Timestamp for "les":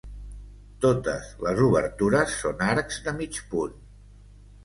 1.47-1.59